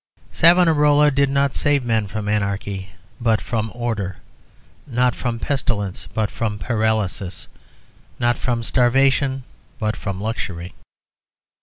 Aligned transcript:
Savonarola 0.31 1.11
did 1.11 1.29
not 1.29 1.53
save 1.53 1.85
men 1.85 2.07
from 2.07 2.27
anarchy, 2.27 2.89
but 3.19 3.39
from 3.39 3.71
order; 3.75 4.17
not 4.87 5.13
from 5.13 5.37
pestilence, 5.37 6.07
but 6.11 6.31
from 6.31 6.57
paralysis; 6.57 7.47
not 8.17 8.35
from 8.35 8.63
starvation, 8.63 9.43
but 9.77 9.95
from 9.95 10.19
luxury. 10.19 10.73